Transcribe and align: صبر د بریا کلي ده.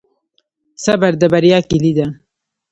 صبر 0.83 1.11
د 1.21 1.23
بریا 1.33 1.59
کلي 1.69 1.91
ده. 1.97 2.07